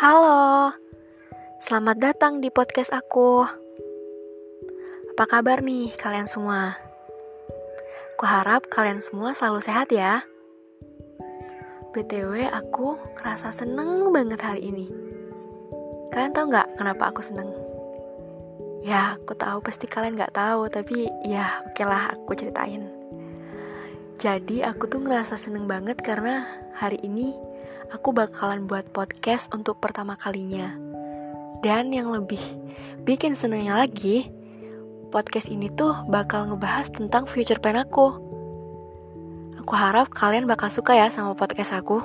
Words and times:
Halo, 0.00 0.72
selamat 1.60 2.00
datang 2.00 2.40
di 2.40 2.48
podcast 2.48 2.88
aku. 2.88 3.44
Apa 5.12 5.24
kabar 5.28 5.60
nih 5.60 5.92
kalian 5.92 6.24
semua? 6.24 6.72
Aku 8.16 8.24
harap 8.24 8.64
kalian 8.72 9.04
semua 9.04 9.36
selalu 9.36 9.60
sehat 9.60 9.92
ya. 9.92 10.24
BTW 11.92 12.48
aku 12.48 12.96
ngerasa 13.20 13.52
seneng 13.52 14.08
banget 14.08 14.40
hari 14.40 14.72
ini. 14.72 14.88
Kalian 16.08 16.32
tahu 16.32 16.48
nggak 16.48 16.80
kenapa 16.80 17.12
aku 17.12 17.20
seneng? 17.20 17.52
Ya, 18.80 19.20
aku 19.20 19.36
tahu 19.36 19.60
pasti 19.60 19.84
kalian 19.84 20.16
nggak 20.16 20.32
tahu, 20.32 20.72
tapi 20.72 21.12
ya 21.28 21.60
oke 21.68 21.84
lah 21.84 22.08
aku 22.16 22.32
ceritain. 22.40 22.88
Jadi 24.16 24.64
aku 24.64 24.88
tuh 24.88 25.04
ngerasa 25.04 25.36
seneng 25.36 25.68
banget 25.68 26.00
karena 26.00 26.48
hari 26.72 26.96
ini 27.04 27.49
aku 27.90 28.14
bakalan 28.14 28.70
buat 28.70 28.94
podcast 28.94 29.50
untuk 29.50 29.82
pertama 29.82 30.14
kalinya. 30.14 30.78
Dan 31.60 31.90
yang 31.90 32.14
lebih 32.14 32.40
bikin 33.02 33.34
senangnya 33.34 33.82
lagi, 33.82 34.30
podcast 35.10 35.50
ini 35.50 35.68
tuh 35.74 36.06
bakal 36.06 36.54
ngebahas 36.54 36.88
tentang 36.94 37.26
future 37.26 37.58
plan 37.58 37.76
aku. 37.82 38.14
Aku 39.60 39.72
harap 39.74 40.08
kalian 40.14 40.46
bakal 40.46 40.70
suka 40.70 40.96
ya 40.96 41.10
sama 41.10 41.34
podcast 41.34 41.74
aku. 41.76 42.00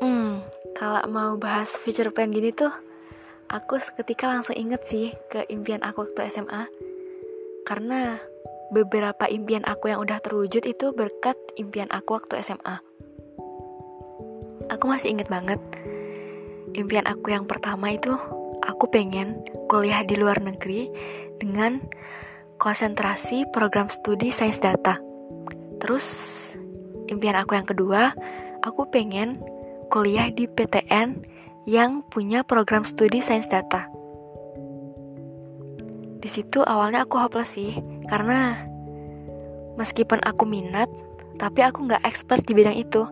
Hmm, 0.00 0.46
kalau 0.78 1.02
mau 1.10 1.34
bahas 1.36 1.76
future 1.76 2.08
plan 2.14 2.32
gini 2.32 2.54
tuh, 2.54 2.72
aku 3.52 3.76
seketika 3.76 4.32
langsung 4.32 4.56
inget 4.56 4.80
sih 4.88 5.12
ke 5.28 5.44
impian 5.52 5.84
aku 5.84 6.08
waktu 6.08 6.32
SMA. 6.32 6.72
Karena 7.68 8.16
beberapa 8.72 9.28
impian 9.28 9.62
aku 9.68 9.92
yang 9.92 10.00
udah 10.00 10.18
terwujud 10.24 10.64
itu 10.64 10.96
berkat 10.96 11.36
impian 11.60 11.92
aku 11.92 12.16
waktu 12.16 12.40
SMA. 12.40 12.80
Aku 14.72 14.88
masih 14.88 15.12
inget 15.12 15.28
banget. 15.28 15.60
Impian 16.72 17.04
aku 17.04 17.36
yang 17.36 17.44
pertama 17.44 17.92
itu 17.92 18.16
aku 18.64 18.88
pengen 18.88 19.44
kuliah 19.68 20.00
di 20.00 20.16
luar 20.16 20.40
negeri 20.40 20.88
dengan 21.36 21.84
konsentrasi 22.56 23.44
program 23.52 23.92
studi 23.92 24.32
sains 24.32 24.56
data. 24.56 24.96
Terus 25.76 26.06
impian 27.12 27.36
aku 27.36 27.52
yang 27.52 27.68
kedua, 27.68 28.16
aku 28.64 28.88
pengen 28.88 29.36
kuliah 29.92 30.32
di 30.32 30.48
PTN 30.48 31.31
yang 31.62 32.02
punya 32.02 32.42
program 32.42 32.82
studi 32.82 33.22
sains 33.22 33.46
data. 33.46 33.86
Di 36.22 36.30
situ 36.30 36.62
awalnya 36.62 37.02
aku 37.06 37.18
hopeless 37.18 37.58
sih, 37.58 37.78
karena 38.06 38.54
meskipun 39.74 40.22
aku 40.22 40.46
minat, 40.46 40.86
tapi 41.38 41.66
aku 41.66 41.86
nggak 41.86 42.06
expert 42.06 42.46
di 42.46 42.54
bidang 42.54 42.78
itu. 42.78 43.02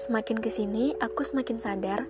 Semakin 0.00 0.38
ke 0.42 0.50
sini, 0.50 0.96
aku 0.98 1.22
semakin 1.22 1.58
sadar 1.60 2.06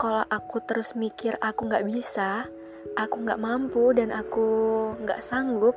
kalau 0.00 0.24
aku 0.32 0.64
terus 0.64 0.96
mikir 0.96 1.36
aku 1.44 1.68
nggak 1.68 1.84
bisa, 1.84 2.48
aku 2.96 3.16
nggak 3.24 3.40
mampu 3.40 3.92
dan 3.96 4.12
aku 4.12 4.48
nggak 5.00 5.20
sanggup, 5.24 5.76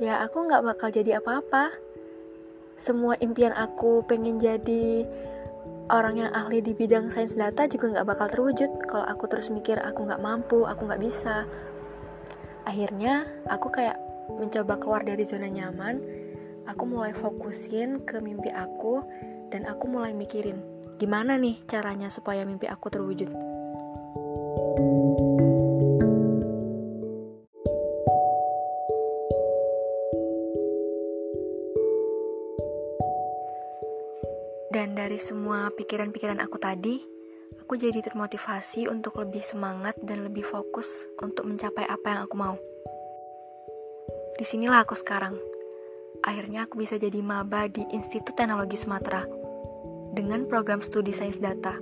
ya 0.00 0.22
aku 0.24 0.46
nggak 0.46 0.64
bakal 0.64 0.88
jadi 0.90 1.18
apa-apa. 1.22 1.74
Semua 2.74 3.14
impian 3.22 3.54
aku 3.54 4.02
pengen 4.04 4.42
jadi 4.42 5.06
orang 5.92 6.26
yang 6.26 6.30
ahli 6.34 6.64
di 6.64 6.72
bidang 6.72 7.12
sains 7.12 7.38
data 7.38 7.68
juga 7.68 7.92
nggak 7.92 8.08
bakal 8.08 8.26
terwujud 8.32 8.70
kalau 8.88 9.06
aku 9.06 9.30
terus 9.30 9.52
mikir 9.52 9.78
aku 9.78 10.06
nggak 10.08 10.22
mampu, 10.22 10.66
aku 10.66 10.90
nggak 10.90 11.02
bisa. 11.02 11.46
Akhirnya 12.64 13.28
aku 13.46 13.68
kayak 13.70 14.00
mencoba 14.40 14.80
keluar 14.80 15.02
dari 15.04 15.22
zona 15.28 15.46
nyaman. 15.46 16.00
Aku 16.64 16.88
mulai 16.88 17.12
fokusin 17.12 18.08
ke 18.08 18.24
mimpi 18.24 18.48
aku 18.48 19.04
dan 19.52 19.68
aku 19.68 19.84
mulai 19.84 20.16
mikirin 20.16 20.74
gimana 20.96 21.36
nih 21.36 21.60
caranya 21.68 22.08
supaya 22.08 22.46
mimpi 22.48 22.64
aku 22.64 22.88
terwujud. 22.88 23.28
Dan 34.74 34.98
dari 34.98 35.22
semua 35.22 35.70
pikiran-pikiran 35.70 36.42
aku 36.42 36.58
tadi, 36.58 36.98
aku 37.62 37.78
jadi 37.78 38.02
termotivasi 38.02 38.90
untuk 38.90 39.22
lebih 39.22 39.38
semangat 39.38 39.94
dan 40.02 40.26
lebih 40.26 40.42
fokus 40.42 41.06
untuk 41.22 41.46
mencapai 41.46 41.86
apa 41.86 42.06
yang 42.10 42.20
aku 42.26 42.34
mau. 42.34 42.58
Di 44.34 44.42
sinilah 44.42 44.82
aku 44.82 44.98
sekarang. 44.98 45.38
Akhirnya 46.26 46.66
aku 46.66 46.82
bisa 46.82 46.98
jadi 46.98 47.22
maba 47.22 47.70
di 47.70 47.86
Institut 47.94 48.34
Teknologi 48.34 48.74
Sumatera 48.74 49.22
dengan 50.10 50.42
program 50.50 50.82
studi 50.82 51.14
sains 51.14 51.38
data. 51.38 51.78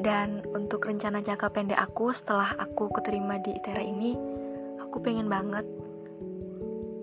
Dan 0.00 0.48
untuk 0.56 0.80
rencana 0.88 1.20
jangka 1.20 1.52
pendek 1.52 1.76
aku 1.76 2.08
setelah 2.16 2.56
aku 2.56 2.88
keterima 2.88 3.36
di 3.36 3.52
ITERA 3.52 3.84
ini, 3.84 4.16
aku 4.80 4.96
pengen 5.04 5.28
banget 5.28 5.68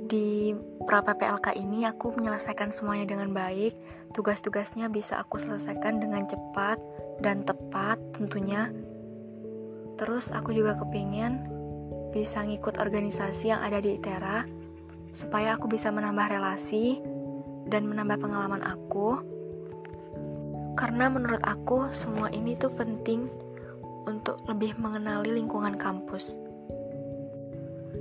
di 0.07 0.55
pra 0.87 1.03
PPLK 1.03 1.59
ini 1.59 1.83
aku 1.83 2.15
menyelesaikan 2.15 2.71
semuanya 2.71 3.11
dengan 3.11 3.35
baik. 3.35 3.75
Tugas-tugasnya 4.15 4.87
bisa 4.87 5.19
aku 5.19 5.35
selesaikan 5.35 5.99
dengan 5.99 6.23
cepat 6.25 6.79
dan 7.19 7.43
tepat 7.43 7.99
tentunya. 8.15 8.71
Terus 9.99 10.31
aku 10.31 10.55
juga 10.55 10.79
kepingin 10.79 11.43
bisa 12.15 12.41
ngikut 12.47 12.79
organisasi 12.79 13.51
yang 13.51 13.61
ada 13.61 13.83
di 13.83 13.99
ITERA 13.99 14.47
supaya 15.11 15.59
aku 15.59 15.67
bisa 15.67 15.91
menambah 15.91 16.39
relasi 16.39 17.03
dan 17.67 17.83
menambah 17.85 18.17
pengalaman 18.17 18.63
aku. 18.63 19.19
Karena 20.79 21.11
menurut 21.11 21.43
aku 21.43 21.91
semua 21.91 22.31
ini 22.31 22.55
tuh 22.55 22.71
penting 22.71 23.27
untuk 24.07 24.39
lebih 24.47 24.79
mengenali 24.79 25.35
lingkungan 25.35 25.75
kampus. 25.75 26.39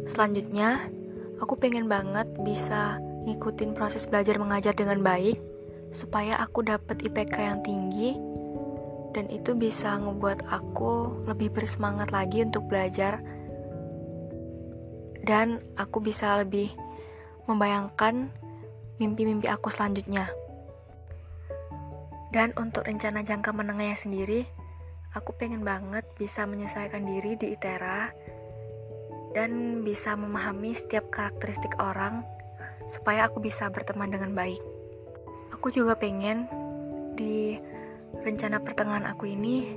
Selanjutnya, 0.06 0.87
Aku 1.36 1.60
pengen 1.60 1.88
banget 1.91 2.28
bisa 2.41 2.97
ngikutin 3.28 3.76
proses 3.76 4.08
belajar 4.08 4.41
mengajar 4.41 4.72
dengan 4.72 5.02
baik 5.04 5.36
supaya 5.92 6.41
aku 6.41 6.64
dapat 6.64 7.02
IPK 7.02 7.34
yang 7.36 7.60
tinggi 7.60 8.16
dan 9.12 9.28
itu 9.32 9.56
bisa 9.56 9.97
ngebuat 9.97 10.48
aku 10.48 11.24
lebih 11.28 11.52
bersemangat 11.52 12.12
lagi 12.12 12.44
untuk 12.44 12.69
belajar 12.69 13.20
dan 15.26 15.58
aku 15.74 15.98
bisa 15.98 16.38
lebih 16.38 16.70
membayangkan 17.50 18.30
mimpi-mimpi 19.03 19.50
aku 19.50 19.68
selanjutnya. 19.68 20.30
Dan 22.30 22.53
untuk 22.54 22.86
rencana 22.86 23.24
jangka 23.26 23.50
menengahnya 23.50 23.97
sendiri, 23.98 24.47
aku 25.16 25.34
pengen 25.34 25.66
banget 25.66 26.04
bisa 26.20 26.44
menyesuaikan 26.44 27.03
diri 27.03 27.34
di 27.34 27.56
ITERA 27.56 28.12
dan 29.36 29.84
bisa 29.84 30.16
memahami 30.16 30.72
setiap 30.72 31.12
karakteristik 31.12 31.76
orang 31.76 32.24
supaya 32.88 33.28
aku 33.28 33.44
bisa 33.44 33.69
berteman 33.69 34.08
dengan 34.08 34.32
baik. 34.32 34.64
Aku 35.52 35.69
juga 35.69 35.92
pengen 36.00 36.48
di 37.20 37.60
rencana 38.24 38.64
pertengahan 38.64 39.04
aku 39.04 39.28
ini 39.28 39.77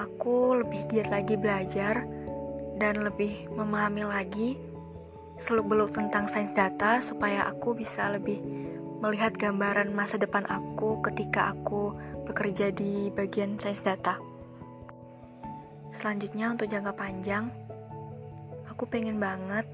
aku 0.00 0.64
lebih 0.64 0.88
giat 0.88 1.12
lagi 1.12 1.36
belajar 1.36 2.08
dan 2.80 3.04
lebih 3.04 3.44
memahami 3.52 4.08
lagi 4.08 4.56
seluk-beluk 5.36 5.92
tentang 5.92 6.24
sains 6.24 6.52
data 6.56 7.04
supaya 7.04 7.44
aku 7.44 7.76
bisa 7.76 8.08
lebih 8.08 8.40
melihat 9.04 9.36
gambaran 9.36 9.92
masa 9.92 10.16
depan 10.16 10.48
aku 10.48 11.04
ketika 11.04 11.52
aku 11.52 11.92
bekerja 12.24 12.72
di 12.72 13.12
bagian 13.12 13.60
sains 13.60 13.84
data. 13.84 14.16
Selanjutnya 15.92 16.52
untuk 16.52 16.68
jangka 16.68 16.92
panjang, 16.96 17.52
Aku 18.76 18.84
pengen 18.92 19.16
banget 19.16 19.64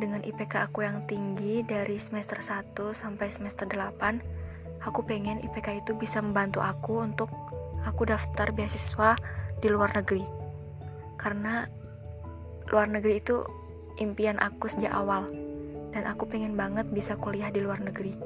dengan 0.00 0.24
IPK 0.24 0.72
aku 0.72 0.80
yang 0.88 1.04
tinggi 1.04 1.60
dari 1.68 2.00
semester 2.00 2.40
1 2.40 2.72
sampai 2.96 3.28
semester 3.28 3.68
8, 3.68 4.80
aku 4.80 5.04
pengen 5.04 5.36
IPK 5.44 5.84
itu 5.84 5.92
bisa 5.92 6.24
membantu 6.24 6.64
aku 6.64 7.04
untuk 7.04 7.28
aku 7.84 8.08
daftar 8.08 8.48
beasiswa 8.56 9.20
di 9.60 9.68
luar 9.68 9.92
negeri. 10.00 10.24
Karena 11.20 11.68
luar 12.72 12.88
negeri 12.88 13.20
itu 13.20 13.44
impian 14.00 14.40
aku 14.40 14.64
sejak 14.64 14.96
awal 14.96 15.28
dan 15.92 16.08
aku 16.08 16.24
pengen 16.24 16.56
banget 16.56 16.88
bisa 16.88 17.20
kuliah 17.20 17.52
di 17.52 17.60
luar 17.60 17.84
negeri. 17.84 18.16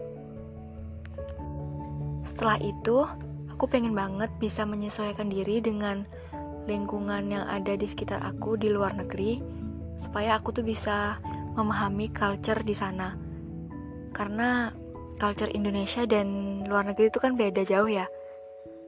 Setelah 2.23 2.63
itu, 2.63 3.03
aku 3.51 3.67
pengen 3.67 3.91
banget 3.91 4.31
bisa 4.39 4.63
menyesuaikan 4.63 5.27
diri 5.27 5.59
dengan 5.59 6.07
lingkungan 6.71 7.27
yang 7.27 7.51
ada 7.51 7.75
di 7.75 7.91
sekitar 7.91 8.23
aku 8.23 8.55
di 8.55 8.71
luar 8.71 8.95
negeri 8.95 9.56
supaya 9.97 10.37
aku 10.37 10.53
tuh 10.53 10.65
bisa 10.65 11.19
memahami 11.57 12.13
culture 12.13 12.61
di 12.63 12.77
sana. 12.77 13.17
Karena 14.13 14.73
culture 15.17 15.51
Indonesia 15.53 16.05
dan 16.05 16.61
luar 16.69 16.85
negeri 16.89 17.09
itu 17.09 17.19
kan 17.21 17.35
beda 17.35 17.65
jauh 17.65 17.89
ya. 17.89 18.05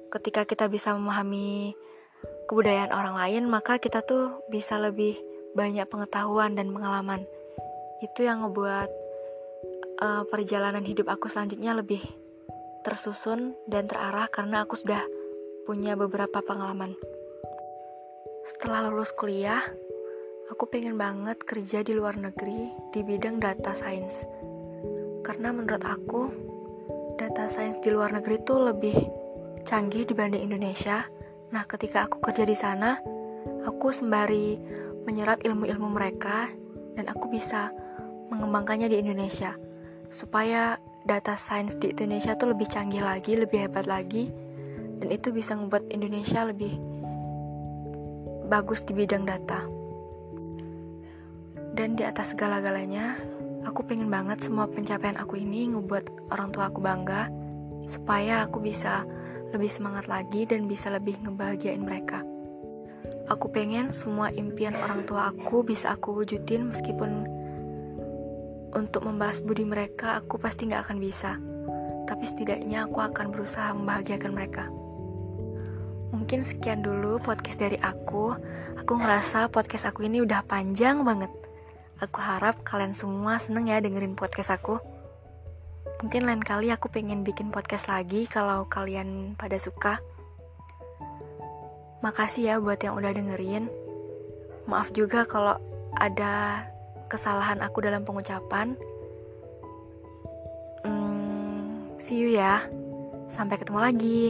Ketika 0.09 0.45
kita 0.45 0.69
bisa 0.69 0.93
memahami 0.97 1.77
kebudayaan 2.49 2.93
orang 2.93 3.17
lain, 3.17 3.45
maka 3.49 3.77
kita 3.77 4.05
tuh 4.05 4.41
bisa 4.49 4.81
lebih 4.81 5.17
banyak 5.53 5.85
pengetahuan 5.89 6.57
dan 6.57 6.73
pengalaman. 6.73 7.25
Itu 8.01 8.25
yang 8.25 8.45
ngebuat 8.45 8.89
uh, 10.01 10.23
perjalanan 10.29 10.85
hidup 10.85 11.09
aku 11.13 11.29
selanjutnya 11.29 11.77
lebih 11.77 12.01
tersusun 12.87 13.59
dan 13.69 13.85
terarah 13.85 14.31
karena 14.33 14.65
aku 14.65 14.79
sudah 14.79 15.03
punya 15.69 15.93
beberapa 15.93 16.41
pengalaman. 16.41 16.97
Setelah 18.49 18.89
lulus 18.89 19.13
kuliah, 19.13 19.61
aku 20.49 20.65
pengen 20.65 20.97
banget 20.97 21.45
kerja 21.45 21.85
di 21.85 21.93
luar 21.93 22.17
negeri 22.17 22.73
di 22.89 23.05
bidang 23.05 23.37
data 23.37 23.77
science. 23.77 24.25
Karena 25.21 25.53
menurut 25.53 25.85
aku, 25.85 26.23
data 27.21 27.53
science 27.53 27.85
di 27.85 27.93
luar 27.93 28.17
negeri 28.17 28.41
itu 28.41 28.55
lebih 28.57 28.97
canggih 29.69 30.09
dibanding 30.09 30.49
Indonesia. 30.49 31.05
Nah, 31.53 31.69
ketika 31.69 32.09
aku 32.09 32.25
kerja 32.25 32.49
di 32.49 32.57
sana, 32.57 32.97
aku 33.69 33.93
sembari 33.93 34.57
menyerap 35.05 35.45
ilmu-ilmu 35.45 35.89
mereka 35.93 36.49
dan 36.97 37.13
aku 37.13 37.29
bisa 37.29 37.69
mengembangkannya 38.33 38.89
di 38.89 39.05
Indonesia. 39.05 39.53
Supaya 40.09 40.81
data 41.05 41.37
science 41.37 41.77
di 41.77 41.93
Indonesia 41.93 42.33
tuh 42.41 42.57
lebih 42.57 42.73
canggih 42.73 43.05
lagi, 43.05 43.37
lebih 43.37 43.69
hebat 43.69 43.85
lagi, 43.85 44.33
dan 44.97 45.13
itu 45.13 45.29
bisa 45.29 45.53
membuat 45.53 45.85
Indonesia 45.93 46.41
lebih 46.49 46.73
bagus 48.49 48.81
di 48.89 48.97
bidang 48.97 49.29
data. 49.29 49.78
Dan 51.79 51.95
di 51.95 52.03
atas 52.03 52.35
segala-galanya, 52.35 53.23
aku 53.63 53.87
pengen 53.87 54.11
banget 54.11 54.43
semua 54.43 54.67
pencapaian 54.67 55.15
aku 55.15 55.39
ini 55.39 55.71
ngebuat 55.71 56.35
orang 56.35 56.51
tua 56.51 56.75
aku 56.75 56.83
bangga, 56.83 57.31
supaya 57.87 58.43
aku 58.43 58.59
bisa 58.59 59.07
lebih 59.55 59.71
semangat 59.71 60.11
lagi 60.11 60.43
dan 60.43 60.67
bisa 60.67 60.91
lebih 60.91 61.23
ngebahagiain 61.23 61.79
mereka. 61.79 62.27
Aku 63.31 63.55
pengen 63.55 63.95
semua 63.95 64.35
impian 64.35 64.75
orang 64.75 65.07
tua 65.07 65.31
aku 65.31 65.63
bisa 65.63 65.95
aku 65.95 66.19
wujudin 66.19 66.67
meskipun 66.67 67.31
untuk 68.75 69.07
membalas 69.07 69.39
budi 69.39 69.63
mereka 69.63 70.19
aku 70.19 70.35
pasti 70.43 70.67
nggak 70.67 70.83
akan 70.83 70.99
bisa. 70.99 71.39
Tapi 72.11 72.25
setidaknya 72.27 72.91
aku 72.91 73.07
akan 73.07 73.31
berusaha 73.31 73.71
membahagiakan 73.71 74.33
mereka. 74.35 74.67
Mungkin 76.11 76.43
sekian 76.43 76.83
dulu 76.83 77.23
podcast 77.23 77.63
dari 77.63 77.79
aku. 77.79 78.35
Aku 78.83 78.93
ngerasa 78.99 79.47
podcast 79.47 79.87
aku 79.95 80.11
ini 80.11 80.27
udah 80.27 80.43
panjang 80.43 81.07
banget. 81.07 81.48
Aku 81.99 82.23
harap 82.23 82.63
kalian 82.63 82.95
semua 82.95 83.43
seneng 83.43 83.67
ya 83.67 83.83
dengerin 83.83 84.15
podcast 84.15 84.55
aku. 84.55 84.79
Mungkin 85.99 86.31
lain 86.31 86.47
kali 86.47 86.71
aku 86.71 86.87
pengen 86.87 87.27
bikin 87.27 87.51
podcast 87.51 87.91
lagi 87.91 88.31
kalau 88.31 88.71
kalian 88.71 89.35
pada 89.35 89.59
suka. 89.59 89.99
Makasih 91.99 92.55
ya 92.55 92.55
buat 92.63 92.79
yang 92.79 92.95
udah 92.95 93.11
dengerin. 93.11 93.67
Maaf 94.71 94.95
juga 94.95 95.27
kalau 95.27 95.59
ada 95.99 96.63
kesalahan 97.11 97.59
aku 97.59 97.83
dalam 97.83 98.07
pengucapan. 98.07 98.79
Hmm, 100.87 101.99
see 101.99 102.23
you 102.23 102.31
ya. 102.31 102.63
Sampai 103.27 103.59
ketemu 103.59 103.79
lagi. 103.83 104.23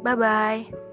Bye 0.00 0.16
bye. 0.16 0.91